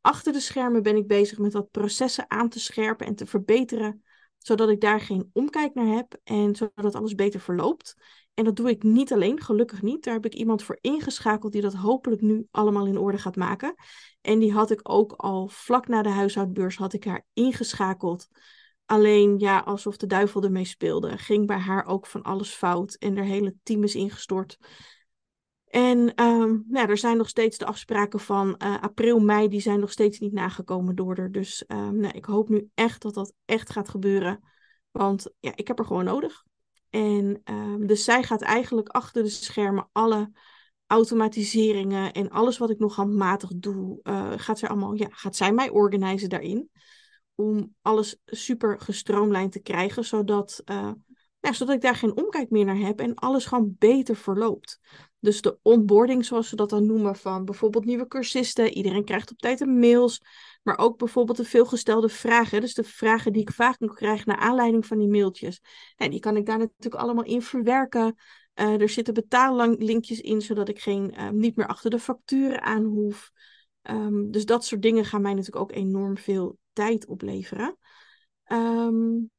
Achter 0.00 0.32
de 0.32 0.40
schermen 0.40 0.82
ben 0.82 0.96
ik 0.96 1.06
bezig 1.06 1.38
met 1.38 1.52
wat 1.52 1.70
processen 1.70 2.30
aan 2.30 2.48
te 2.48 2.60
scherpen 2.60 3.06
en 3.06 3.14
te 3.14 3.26
verbeteren, 3.26 4.02
zodat 4.38 4.68
ik 4.68 4.80
daar 4.80 5.00
geen 5.00 5.30
omkijk 5.32 5.74
naar 5.74 5.94
heb 5.96 6.20
en 6.24 6.56
zodat 6.56 6.94
alles 6.94 7.14
beter 7.14 7.40
verloopt. 7.40 7.94
En 8.34 8.44
dat 8.44 8.56
doe 8.56 8.68
ik 8.68 8.82
niet 8.82 9.12
alleen, 9.12 9.40
gelukkig 9.40 9.82
niet. 9.82 10.04
Daar 10.04 10.14
heb 10.14 10.24
ik 10.24 10.34
iemand 10.34 10.62
voor 10.62 10.78
ingeschakeld 10.80 11.52
die 11.52 11.62
dat 11.62 11.74
hopelijk 11.74 12.20
nu 12.20 12.46
allemaal 12.50 12.86
in 12.86 12.98
orde 12.98 13.18
gaat 13.18 13.36
maken. 13.36 13.74
En 14.20 14.38
die 14.38 14.52
had 14.52 14.70
ik 14.70 14.80
ook 14.82 15.12
al 15.12 15.48
vlak 15.48 15.88
na 15.88 16.02
de 16.02 16.08
huishoudbeurs 16.08 16.76
had 16.76 16.92
ik 16.92 17.04
haar 17.04 17.26
ingeschakeld. 17.32 18.28
Alleen 18.86 19.38
ja, 19.38 19.58
alsof 19.58 19.96
de 19.96 20.06
duivel 20.06 20.42
ermee 20.42 20.64
speelde, 20.64 21.18
ging 21.18 21.46
bij 21.46 21.58
haar 21.58 21.86
ook 21.86 22.06
van 22.06 22.22
alles 22.22 22.50
fout 22.50 22.94
en 22.94 23.16
haar 23.16 23.24
hele 23.24 23.54
team 23.62 23.82
is 23.82 23.94
ingestort. 23.94 24.58
En 25.66 26.22
um, 26.22 26.64
nou, 26.68 26.88
er 26.88 26.98
zijn 26.98 27.16
nog 27.16 27.28
steeds 27.28 27.58
de 27.58 27.66
afspraken 27.66 28.20
van 28.20 28.60
uh, 28.64 28.82
april, 28.82 29.18
mei, 29.18 29.48
die 29.48 29.60
zijn 29.60 29.80
nog 29.80 29.90
steeds 29.90 30.18
niet 30.18 30.32
nagekomen 30.32 30.94
door 30.94 31.16
haar. 31.16 31.30
Dus 31.30 31.64
um, 31.66 31.96
nou, 31.96 32.14
ik 32.14 32.24
hoop 32.24 32.48
nu 32.48 32.70
echt 32.74 33.02
dat 33.02 33.14
dat 33.14 33.32
echt 33.44 33.70
gaat 33.70 33.88
gebeuren. 33.88 34.40
Want 34.90 35.30
ja, 35.40 35.52
ik 35.54 35.68
heb 35.68 35.78
er 35.78 35.84
gewoon 35.84 36.04
nodig. 36.04 36.44
En 36.90 37.40
um, 37.44 37.86
dus 37.86 38.04
zij 38.04 38.22
gaat 38.22 38.42
eigenlijk 38.42 38.88
achter 38.88 39.22
de 39.22 39.28
schermen 39.28 39.88
alle 39.92 40.30
automatiseringen 40.86 42.12
en 42.12 42.30
alles 42.30 42.58
wat 42.58 42.70
ik 42.70 42.78
nog 42.78 42.96
handmatig 42.96 43.50
doe, 43.56 44.00
uh, 44.02 44.32
gaat, 44.36 44.58
zij 44.58 44.68
allemaal, 44.68 44.94
ja, 44.94 45.08
gaat 45.10 45.36
zij 45.36 45.52
mij 45.52 45.70
organiseren 45.70 46.30
daarin 46.30 46.70
om 47.36 47.74
alles 47.82 48.16
super 48.26 48.80
gestroomlijnd 48.80 49.52
te 49.52 49.60
krijgen, 49.60 50.04
zodat, 50.04 50.62
uh, 50.64 50.92
ja, 51.40 51.52
zodat 51.52 51.74
ik 51.74 51.80
daar 51.80 51.94
geen 51.94 52.16
omkijk 52.16 52.50
meer 52.50 52.64
naar 52.64 52.78
heb 52.78 53.00
en 53.00 53.14
alles 53.14 53.44
gewoon 53.44 53.74
beter 53.78 54.16
verloopt. 54.16 54.80
Dus 55.20 55.40
de 55.40 55.58
onboarding, 55.62 56.24
zoals 56.24 56.48
ze 56.48 56.56
dat 56.56 56.70
dan 56.70 56.86
noemen, 56.86 57.16
van 57.16 57.44
bijvoorbeeld 57.44 57.84
nieuwe 57.84 58.06
cursisten. 58.06 58.72
Iedereen 58.72 59.04
krijgt 59.04 59.30
op 59.30 59.38
tijd 59.38 59.60
een 59.60 59.78
mails. 59.78 60.20
Maar 60.62 60.78
ook 60.78 60.98
bijvoorbeeld 60.98 61.38
de 61.38 61.44
veelgestelde 61.44 62.08
vragen. 62.08 62.60
Dus 62.60 62.74
de 62.74 62.84
vragen 62.84 63.32
die 63.32 63.42
ik 63.42 63.50
vaak 63.50 63.76
krijg 63.94 64.26
naar 64.26 64.36
aanleiding 64.36 64.86
van 64.86 64.98
die 64.98 65.08
mailtjes. 65.08 65.60
Nou, 65.96 66.10
die 66.10 66.20
kan 66.20 66.36
ik 66.36 66.46
daar 66.46 66.58
natuurlijk 66.58 67.02
allemaal 67.02 67.24
in 67.24 67.42
verwerken. 67.42 68.14
Uh, 68.54 68.80
er 68.80 68.88
zitten 68.88 69.14
betaallinkjes 69.14 70.20
in, 70.20 70.42
zodat 70.42 70.68
ik 70.68 70.80
geen, 70.80 71.14
uh, 71.18 71.30
niet 71.30 71.56
meer 71.56 71.66
achter 71.66 71.90
de 71.90 71.98
facturen 71.98 72.62
aan 72.62 72.84
hoef. 72.84 73.30
Um, 73.90 74.30
dus 74.30 74.44
dat 74.44 74.64
soort 74.64 74.82
dingen 74.82 75.04
gaan 75.04 75.22
mij 75.22 75.34
natuurlijk 75.34 75.62
ook 75.62 75.72
enorm 75.72 76.18
veel 76.18 76.58
tijd 76.76 77.06
opleveren. 77.06 77.78
Um, 78.52 79.30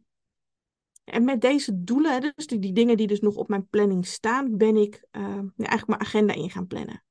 en 1.03 1.23
met 1.23 1.41
deze 1.41 1.83
doelen, 1.83 2.33
dus 2.35 2.47
die, 2.47 2.73
dingen 2.73 2.97
die 2.97 3.07
dus 3.07 3.19
nog 3.19 3.35
op 3.35 3.47
mijn 3.47 3.67
planning 3.67 4.05
staan, 4.05 4.57
ben 4.57 4.75
ik 4.75 5.07
uh, 5.11 5.23
eigenlijk 5.57 5.87
mijn 5.87 6.01
agenda 6.01 6.33
in 6.33 6.49
gaan 6.49 6.67
plannen. 6.67 7.03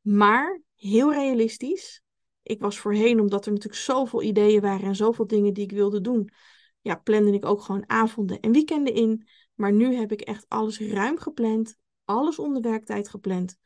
Maar 0.00 0.60
heel 0.74 1.12
realistisch. 1.12 2.02
Ik 2.42 2.60
was 2.60 2.78
voorheen, 2.78 3.20
omdat 3.20 3.46
er 3.46 3.52
natuurlijk 3.52 3.82
zoveel 3.82 4.22
ideeën 4.22 4.60
waren 4.60 4.86
en 4.86 4.96
zoveel 4.96 5.26
dingen 5.26 5.54
die 5.54 5.64
ik 5.64 5.72
wilde 5.72 6.00
doen, 6.00 6.30
ja, 6.80 6.94
plande 6.94 7.32
ik 7.32 7.44
ook 7.44 7.60
gewoon 7.60 7.88
avonden 7.88 8.40
en 8.40 8.52
weekenden 8.52 8.94
in. 8.94 9.28
Maar 9.54 9.72
nu 9.72 9.94
heb 9.94 10.12
ik 10.12 10.20
echt 10.20 10.44
alles 10.48 10.80
ruim 10.80 11.18
gepland, 11.18 11.76
alles 12.04 12.38
onder 12.38 12.62
werktijd 12.62 13.08
gepland. 13.08 13.56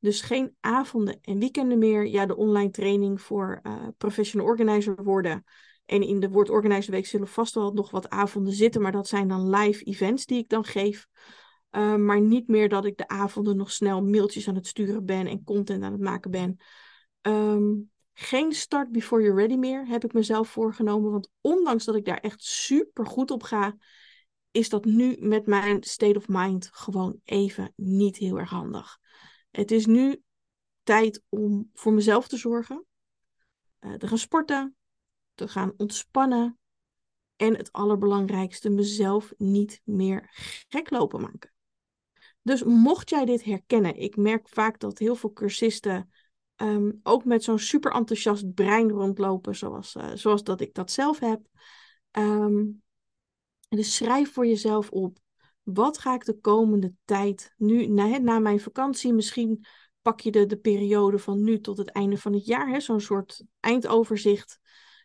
Dus 0.00 0.20
geen 0.20 0.56
avonden 0.60 1.18
en 1.22 1.38
weekenden 1.38 1.78
meer. 1.78 2.06
Ja, 2.06 2.26
de 2.26 2.36
online 2.36 2.70
training 2.70 3.20
voor 3.20 3.60
uh, 3.62 3.86
professional 3.96 4.46
organizer 4.46 5.04
worden. 5.04 5.44
En 5.86 6.02
in 6.02 6.20
de 6.20 6.28
Word 6.28 6.50
Organizer 6.50 6.92
Week 6.92 7.06
zullen 7.06 7.28
vast 7.28 7.54
wel 7.54 7.72
nog 7.72 7.90
wat 7.90 8.10
avonden 8.10 8.52
zitten. 8.52 8.82
Maar 8.82 8.92
dat 8.92 9.08
zijn 9.08 9.28
dan 9.28 9.50
live 9.50 9.84
events 9.84 10.26
die 10.26 10.38
ik 10.38 10.48
dan 10.48 10.64
geef. 10.64 11.06
Uh, 11.70 11.94
maar 11.96 12.20
niet 12.20 12.48
meer 12.48 12.68
dat 12.68 12.84
ik 12.84 12.96
de 12.96 13.08
avonden 13.08 13.56
nog 13.56 13.70
snel 13.70 14.02
mailtjes 14.02 14.48
aan 14.48 14.54
het 14.54 14.66
sturen 14.66 15.04
ben 15.04 15.26
en 15.26 15.44
content 15.44 15.82
aan 15.82 15.92
het 15.92 16.00
maken 16.00 16.30
ben. 16.30 16.56
Um, 17.22 17.90
geen 18.12 18.52
start 18.52 18.92
before 18.92 19.22
you're 19.22 19.40
ready 19.40 19.56
meer 19.56 19.86
heb 19.86 20.04
ik 20.04 20.12
mezelf 20.12 20.48
voorgenomen. 20.48 21.10
Want 21.10 21.28
ondanks 21.40 21.84
dat 21.84 21.94
ik 21.94 22.04
daar 22.04 22.18
echt 22.18 22.42
super 22.42 23.06
goed 23.06 23.30
op 23.30 23.42
ga, 23.42 23.76
is 24.50 24.68
dat 24.68 24.84
nu 24.84 25.16
met 25.18 25.46
mijn 25.46 25.82
state 25.82 26.16
of 26.16 26.28
mind 26.28 26.68
gewoon 26.72 27.20
even 27.24 27.72
niet 27.76 28.16
heel 28.16 28.38
erg 28.38 28.50
handig. 28.50 28.98
Het 29.50 29.70
is 29.70 29.86
nu 29.86 30.22
tijd 30.82 31.22
om 31.28 31.70
voor 31.74 31.92
mezelf 31.92 32.28
te 32.28 32.36
zorgen, 32.36 32.86
uh, 33.80 33.94
te 33.94 34.08
gaan 34.08 34.18
sporten, 34.18 34.76
te 35.34 35.48
gaan 35.48 35.72
ontspannen 35.76 36.58
en 37.36 37.56
het 37.56 37.72
allerbelangrijkste, 37.72 38.70
mezelf 38.70 39.32
niet 39.36 39.80
meer 39.84 40.30
gek 40.68 40.90
lopen 40.90 41.20
maken. 41.20 41.52
Dus 42.42 42.62
mocht 42.62 43.10
jij 43.10 43.24
dit 43.24 43.44
herkennen, 43.44 43.96
ik 43.96 44.16
merk 44.16 44.48
vaak 44.48 44.78
dat 44.78 44.98
heel 44.98 45.14
veel 45.14 45.32
cursisten 45.32 46.10
ehm, 46.56 46.92
ook 47.02 47.24
met 47.24 47.44
zo'n 47.44 47.58
super 47.58 47.92
enthousiast 47.92 48.54
brein 48.54 48.90
rondlopen, 48.90 49.56
zoals, 49.56 49.94
uh, 49.94 50.10
zoals 50.14 50.42
dat 50.42 50.60
ik 50.60 50.74
dat 50.74 50.90
zelf 50.90 51.18
heb. 51.18 51.40
Um, 52.12 52.82
dus 53.68 53.96
schrijf 53.96 54.32
voor 54.32 54.46
jezelf 54.46 54.90
op. 54.90 55.18
Wat 55.72 55.98
ga 55.98 56.14
ik 56.14 56.24
de 56.24 56.40
komende 56.40 56.92
tijd 57.04 57.54
nu, 57.56 57.86
na, 57.86 58.18
na 58.18 58.38
mijn 58.38 58.60
vakantie, 58.60 59.12
misschien 59.12 59.64
pak 60.02 60.20
je 60.20 60.30
de, 60.30 60.46
de 60.46 60.56
periode 60.56 61.18
van 61.18 61.42
nu 61.42 61.60
tot 61.60 61.78
het 61.78 61.90
einde 61.90 62.18
van 62.18 62.32
het 62.32 62.46
jaar, 62.46 62.82
zo'n 62.82 63.00
soort 63.00 63.44
eindoverzicht. 63.60 64.60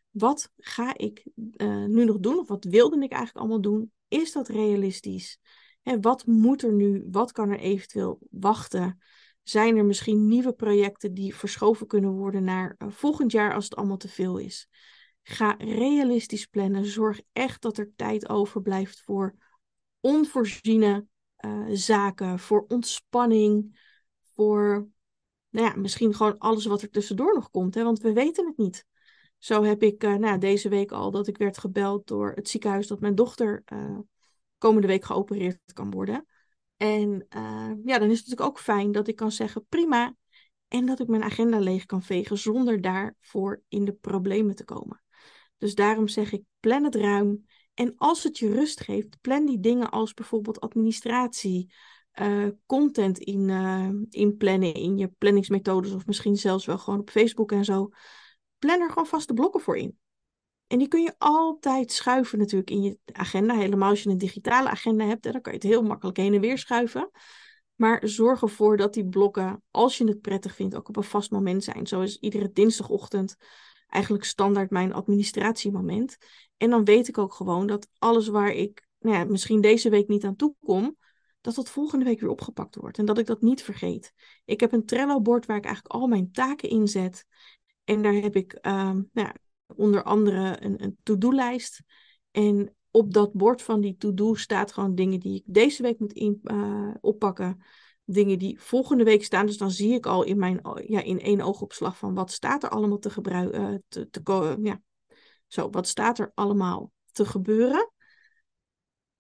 Wat 0.10 0.52
ga 0.58 0.98
ik 0.98 1.28
uh, 1.36 1.86
nu 1.86 2.06
nog 2.06 2.20
doen? 2.20 2.40
Of 2.40 2.48
wat 2.48 2.64
wilde 2.64 2.96
ik 2.96 3.12
eigenlijk 3.12 3.38
allemaal 3.38 3.62
doen? 3.62 3.92
Is 4.08 4.32
dat 4.32 4.48
realistisch? 4.48 5.40
Hè, 5.82 6.00
wat 6.00 6.26
moet 6.26 6.64
er 6.64 6.74
nu? 6.74 7.08
Wat 7.12 7.32
kan 7.32 7.50
er 7.50 7.60
eventueel 7.60 8.20
wachten? 8.30 9.02
Zijn 9.44 9.78
er 9.78 9.86
misschien 9.86 10.28
nieuwe 10.28 10.54
projecten 10.54 11.14
die 11.14 11.36
verschoven 11.36 11.88
kunnen 11.88 12.12
worden 12.12 12.44
naar 12.44 12.76
uh, 12.78 12.90
volgend 12.90 13.32
jaar 13.32 13.54
als 13.54 13.64
het 13.64 13.76
allemaal 13.76 13.98
te 13.98 14.08
veel 14.08 14.38
is? 14.38 14.70
Ga 15.24 15.56
realistisch 15.58 16.46
plannen. 16.46 16.86
Zorg 16.86 17.22
echt 17.34 17.62
dat 17.62 17.78
er 17.78 17.92
tijd 17.96 18.30
overblijft 18.30 19.02
voor 19.02 19.36
onvoorziene 20.06 21.06
uh, 21.46 21.66
zaken, 21.72 22.40
voor 22.40 22.66
ontspanning, 22.68 23.80
voor 24.34 24.88
nou 25.50 25.68
ja, 25.68 25.76
misschien 25.76 26.14
gewoon 26.14 26.38
alles 26.38 26.66
wat 26.66 26.82
er 26.82 26.90
tussendoor 26.90 27.34
nog 27.34 27.50
komt. 27.50 27.76
Hè? 27.76 27.84
Want 27.84 28.00
we 28.00 28.14
weten 28.14 28.46
het 28.46 28.58
niet. 28.58 28.86
Zo 29.38 29.64
heb 29.64 29.84
ik 29.84 30.04
uh, 30.04 30.16
nou, 30.16 30.38
deze 30.38 30.70
week 30.70 30.92
al 30.92 31.12
dat 31.12 31.28
ik 31.28 31.38
werd 31.38 31.58
gebeld 31.58 32.08
door 32.08 32.32
het 32.36 32.50
ziekenhuis 32.50 32.88
dat 32.88 33.00
mijn 33.00 33.16
dochter 33.16 33.64
uh, 33.74 34.00
komende 34.58 34.88
week 34.88 35.06
geopereerd 35.06 35.60
kan 35.74 35.92
worden. 35.92 36.26
En 36.78 37.26
ja, 37.84 38.00
dan 38.00 38.10
is 38.10 38.18
het 38.18 38.28
natuurlijk 38.28 38.42
ook 38.42 38.60
fijn 38.60 38.92
dat 38.92 39.08
ik 39.08 39.16
kan 39.16 39.32
zeggen 39.32 39.66
prima. 39.70 40.16
En 40.68 40.86
dat 40.86 41.00
ik 41.00 41.08
mijn 41.08 41.24
agenda 41.24 41.60
leeg 41.60 41.86
kan 41.86 42.02
vegen 42.02 42.38
zonder 42.38 42.82
daarvoor 42.82 43.62
in 43.68 43.86
de 43.86 43.94
problemen 43.94 44.56
te 44.56 44.64
komen. 44.64 45.02
Dus 45.58 45.76
daarom 45.76 46.08
zeg 46.08 46.32
ik 46.32 46.44
plan 46.60 46.84
het 46.84 46.96
ruim. 46.96 47.46
En 47.76 47.94
als 47.98 48.24
het 48.24 48.38
je 48.38 48.54
rust 48.54 48.82
geeft, 48.82 49.22
plan 49.22 49.46
die 49.46 49.60
dingen 49.60 49.90
als 49.90 50.14
bijvoorbeeld 50.14 50.60
administratie, 50.60 51.74
uh, 52.22 52.48
content 52.66 53.20
in, 53.20 53.50
uh, 53.50 53.90
inplannen 54.10 54.74
in 54.74 54.98
je 54.98 55.08
planningsmethodes 55.08 55.94
of 55.94 56.06
misschien 56.06 56.36
zelfs 56.36 56.66
wel 56.66 56.78
gewoon 56.78 57.00
op 57.00 57.10
Facebook 57.10 57.52
en 57.52 57.66
zo. 57.66 57.90
Plan 58.60 58.82
er 58.82 58.90
gewoon 58.90 59.08
vaste 59.08 59.34
blokken 59.34 59.62
voor 59.62 59.78
in. 59.78 59.98
En 60.68 60.78
die 60.78 60.88
kun 60.88 61.02
je 61.02 61.16
altijd 61.18 61.92
schuiven 61.92 62.38
natuurlijk 62.38 62.70
in 62.70 62.82
je 62.82 62.98
agenda. 63.12 63.56
Helemaal 63.56 63.90
als 63.90 64.04
je 64.04 64.10
een 64.10 64.18
digitale 64.18 64.70
agenda 64.70 65.06
hebt, 65.06 65.24
dan 65.24 65.42
kan 65.42 65.54
je 65.54 65.58
het 65.58 65.68
heel 65.68 65.84
makkelijk 65.84 66.18
heen 66.18 66.34
en 66.34 66.42
weer 66.42 66.58
schuiven. 66.58 67.12
Maar 67.76 68.08
zorg 68.08 68.42
ervoor 68.42 68.78
dat 68.78 68.94
die 68.94 69.08
blokken, 69.08 69.64
als 69.72 69.98
je 69.98 70.08
het 70.08 70.22
prettig 70.22 70.56
vindt, 70.56 70.76
ook 70.76 70.90
op 70.90 70.98
een 70.98 71.04
vast 71.04 71.32
moment 71.32 71.64
zijn. 71.64 71.88
Zoals 71.88 72.18
iedere 72.20 72.52
dinsdagochtend 72.52 73.36
eigenlijk 73.88 74.24
standaard 74.24 74.70
mijn 74.70 74.94
administratiemoment. 74.94 76.18
En 76.58 76.70
dan 76.70 76.84
weet 76.84 77.08
ik 77.08 77.18
ook 77.18 77.34
gewoon 77.34 77.68
dat 77.68 77.88
alles 77.98 78.28
waar 78.28 78.52
ik 78.52 78.88
nou 79.00 79.18
ja, 79.18 79.24
misschien 79.24 79.62
deze 79.62 79.90
week 79.90 80.08
niet 80.08 80.24
aan 80.24 80.36
toe 80.36 80.56
kom, 80.60 80.98
dat 81.42 81.56
dat 81.56 81.70
volgende 81.70 82.06
week 82.06 82.20
weer 82.20 82.30
opgepakt 82.30 82.76
wordt. 82.76 82.98
En 82.98 83.06
dat 83.06 83.18
ik 83.18 83.26
dat 83.26 83.42
niet 83.42 83.64
vergeet. 83.64 84.14
Ik 84.46 84.60
heb 84.60 84.72
een 84.72 84.86
Trello-bord 84.86 85.46
waar 85.46 85.58
ik 85.58 85.66
eigenlijk 85.66 85.96
al 85.96 86.08
mijn 86.08 86.32
taken 86.32 86.70
in 86.70 86.88
zet. 86.88 87.26
En 87.84 88.02
daar 88.02 88.14
heb 88.14 88.36
ik 88.36 88.58
um, 88.62 89.10
nou 89.14 89.30
onder 89.76 90.04
andere 90.04 90.64
een, 90.64 90.84
een 90.84 90.98
to-do-lijst. 91.04 91.82
En 92.32 92.76
op 92.92 93.14
dat 93.14 93.34
bord 93.34 93.62
van 93.62 93.82
die 93.82 93.98
to-do 93.98 94.34
staat 94.34 94.72
gewoon 94.72 94.96
dingen 94.96 95.20
die 95.20 95.36
ik 95.36 95.44
deze 95.46 95.82
week 95.82 96.00
moet 96.00 96.20
uh, 96.20 96.94
oppakken. 97.02 97.64
Dingen 98.04 98.40
die 98.40 98.60
volgende 98.60 99.04
week 99.04 99.24
staan. 99.24 99.46
Dus 99.46 99.58
dan 99.58 99.72
zie 99.72 99.94
ik 99.94 100.06
al 100.06 100.24
in, 100.24 100.38
mijn, 100.38 100.60
ja, 100.88 101.02
in 101.02 101.20
één 101.20 101.42
oogopslag 101.42 101.98
van 101.98 102.14
wat 102.14 102.32
staat 102.32 102.64
er 102.64 102.70
allemaal 102.70 103.00
te 103.00 103.10
gebruiken. 103.10 103.72
Uh, 103.72 103.78
te, 103.88 104.10
te, 104.10 104.58
ja. 104.62 104.82
Zo, 105.48 105.70
wat 105.70 105.88
staat 105.88 106.20
er 106.20 106.32
allemaal 106.34 106.92
te 107.12 107.26
gebeuren? 107.26 107.90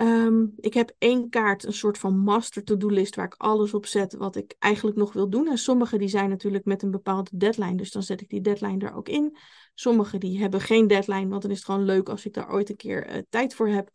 Um, 0.01 0.53
ik 0.57 0.73
heb 0.73 0.95
één 0.97 1.29
kaart, 1.29 1.63
een 1.63 1.73
soort 1.73 1.97
van 1.97 2.17
master 2.17 2.63
to-do-list, 2.63 3.15
waar 3.15 3.25
ik 3.25 3.35
alles 3.37 3.73
op 3.73 3.85
zet 3.85 4.15
wat 4.15 4.35
ik 4.35 4.55
eigenlijk 4.59 4.97
nog 4.97 5.13
wil 5.13 5.29
doen. 5.29 5.47
En 5.47 5.57
sommige 5.57 5.97
die 5.97 6.07
zijn 6.07 6.29
natuurlijk 6.29 6.65
met 6.65 6.81
een 6.81 6.91
bepaalde 6.91 7.29
deadline, 7.33 7.75
dus 7.75 7.91
dan 7.91 8.03
zet 8.03 8.21
ik 8.21 8.29
die 8.29 8.41
deadline 8.41 8.85
er 8.85 8.93
ook 8.93 9.09
in. 9.09 9.37
Sommige 9.73 10.17
die 10.17 10.39
hebben 10.39 10.61
geen 10.61 10.87
deadline, 10.87 11.27
want 11.27 11.41
dan 11.41 11.51
is 11.51 11.57
het 11.57 11.65
gewoon 11.65 11.85
leuk 11.85 12.09
als 12.09 12.25
ik 12.25 12.33
daar 12.33 12.51
ooit 12.51 12.69
een 12.69 12.75
keer 12.75 13.15
uh, 13.15 13.21
tijd 13.29 13.55
voor 13.55 13.67
heb. 13.67 13.89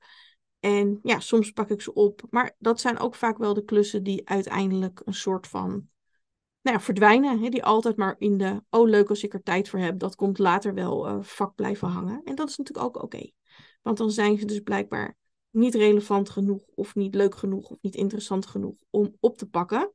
En 0.60 0.98
ja, 1.02 1.20
soms 1.20 1.50
pak 1.50 1.70
ik 1.70 1.80
ze 1.80 1.94
op. 1.94 2.22
Maar 2.30 2.54
dat 2.58 2.80
zijn 2.80 2.98
ook 2.98 3.14
vaak 3.14 3.38
wel 3.38 3.54
de 3.54 3.64
klussen 3.64 4.02
die 4.02 4.28
uiteindelijk 4.28 5.02
een 5.04 5.14
soort 5.14 5.46
van 5.46 5.88
nou 6.62 6.76
ja, 6.76 6.82
verdwijnen. 6.82 7.40
Hè? 7.40 7.48
Die 7.48 7.64
altijd 7.64 7.96
maar 7.96 8.14
in 8.18 8.38
de, 8.38 8.62
oh 8.70 8.88
leuk 8.88 9.08
als 9.08 9.22
ik 9.22 9.34
er 9.34 9.42
tijd 9.42 9.68
voor 9.68 9.78
heb, 9.78 9.98
dat 9.98 10.14
komt 10.14 10.38
later 10.38 10.74
wel 10.74 11.08
uh, 11.08 11.18
vak 11.20 11.54
blijven 11.54 11.88
hangen. 11.88 12.20
En 12.24 12.34
dat 12.34 12.48
is 12.48 12.56
natuurlijk 12.56 12.86
ook 12.86 13.02
oké. 13.02 13.30
Want 13.82 13.98
dan 13.98 14.10
zijn 14.10 14.38
ze 14.38 14.44
dus 14.44 14.60
blijkbaar 14.60 15.16
niet 15.50 15.74
relevant 15.74 16.30
genoeg 16.30 16.62
of 16.74 16.94
niet 16.94 17.14
leuk 17.14 17.34
genoeg 17.34 17.70
of 17.70 17.78
niet 17.80 17.94
interessant 17.94 18.46
genoeg 18.46 18.76
om 18.90 19.16
op 19.20 19.36
te 19.38 19.48
pakken. 19.48 19.92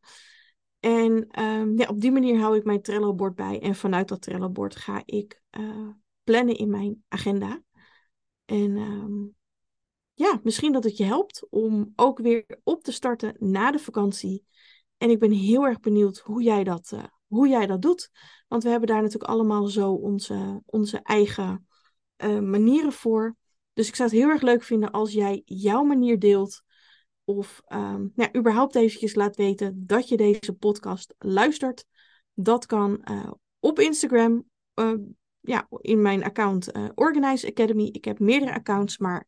En 0.80 1.42
um, 1.44 1.78
ja, 1.78 1.88
op 1.88 2.02
die 2.02 2.12
manier 2.12 2.40
hou 2.40 2.58
ik 2.58 2.64
mijn 2.64 2.82
Trello-bord 2.82 3.36
bij. 3.36 3.62
En 3.62 3.76
vanuit 3.76 4.08
dat 4.08 4.22
Trello-bord 4.22 4.76
ga 4.76 5.02
ik 5.06 5.42
uh, 5.60 5.90
plannen 6.24 6.56
in 6.56 6.70
mijn 6.70 7.04
agenda. 7.08 7.64
En 8.46 8.78
um, 8.78 9.36
ja, 10.14 10.40
misschien 10.44 10.72
dat 10.72 10.84
het 10.84 10.98
je 10.98 11.04
helpt 11.04 11.48
om 11.50 11.92
ook 11.96 12.20
weer 12.20 12.60
op 12.64 12.84
te 12.84 12.92
starten 12.92 13.36
na 13.40 13.72
de 13.72 13.80
vakantie. 13.80 14.46
En 14.98 15.10
ik 15.10 15.20
ben 15.20 15.32
heel 15.32 15.66
erg 15.66 15.80
benieuwd 15.80 16.18
hoe 16.18 16.44
jij 16.44 16.64
dat, 16.64 16.92
uh, 16.94 17.04
hoe 17.28 17.48
jij 17.48 17.66
dat 17.66 17.82
doet. 17.82 18.10
Want 18.48 18.64
we 18.64 18.70
hebben 18.70 18.88
daar 18.88 19.02
natuurlijk 19.02 19.32
allemaal 19.32 19.68
zo 19.68 19.92
onze, 19.92 20.62
onze 20.66 21.00
eigen 21.04 21.68
uh, 22.24 22.40
manieren 22.40 22.92
voor. 22.92 23.36
Dus 23.74 23.88
ik 23.88 23.96
zou 23.96 24.10
het 24.10 24.18
heel 24.18 24.30
erg 24.30 24.42
leuk 24.42 24.64
vinden 24.64 24.92
als 24.92 25.14
jij 25.14 25.42
jouw 25.46 25.84
manier 25.84 26.20
deelt. 26.20 26.64
Of 27.24 27.62
um, 27.68 28.12
ja, 28.16 28.36
überhaupt 28.36 28.76
eventjes 28.76 29.16
laat 29.16 29.36
weten 29.36 29.84
dat 29.86 30.08
je 30.08 30.18
deze 30.18 30.54
podcast 30.54 31.14
luistert. 31.18 31.86
Dat 32.34 32.66
kan 32.66 33.02
uh, 33.12 33.32
op 33.60 33.80
Instagram. 33.80 34.46
Ja, 35.42 35.68
in 35.70 36.02
mijn 36.02 36.24
account 36.24 36.72
Organize 36.96 37.48
Academy. 37.48 37.90
Ik 37.92 38.06
heb 38.06 38.20
meerdere 38.20 38.54
accounts, 38.54 38.98
maar 38.98 39.28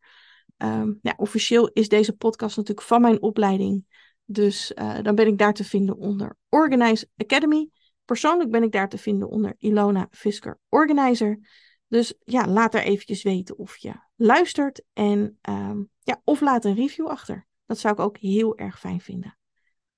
um, 0.57 0.99
ja, 1.01 1.13
officieel 1.17 1.69
is 1.73 1.89
deze 1.89 2.13
podcast 2.13 2.57
natuurlijk 2.57 2.87
van 2.87 3.01
mijn 3.01 3.21
opleiding. 3.21 3.85
Dus 4.29 4.71
dan 5.01 5.15
ben 5.15 5.27
ik 5.27 5.37
daar 5.37 5.53
te 5.53 5.63
vinden 5.63 5.97
onder 5.97 6.35
Organize 6.49 7.09
Academy. 7.17 7.69
Persoonlijk 8.05 8.51
ben 8.51 8.63
ik 8.63 8.71
daar 8.71 8.89
te 8.89 8.97
vinden 8.97 9.29
onder 9.29 9.55
Ilona 9.57 10.07
Fisker 10.11 10.59
Organizer. 10.69 11.39
Dus 11.87 12.13
ja, 12.23 12.47
laat 12.47 12.73
er 12.73 12.81
eventjes 12.81 13.23
weten 13.23 13.57
of 13.57 13.77
je 13.77 13.93
luistert 14.15 14.83
en 14.93 15.37
um, 15.49 15.89
ja, 15.99 16.21
of 16.23 16.41
laat 16.41 16.65
een 16.65 16.75
review 16.75 17.07
achter. 17.07 17.47
Dat 17.65 17.79
zou 17.79 17.93
ik 17.93 17.99
ook 17.99 18.17
heel 18.17 18.57
erg 18.57 18.79
fijn 18.79 19.01
vinden. 19.01 19.37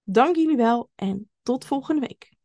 Dank 0.03 0.35
jullie 0.35 0.57
wel 0.57 0.89
en 0.95 1.29
tot 1.41 1.65
volgende 1.65 2.07
week. 2.07 2.37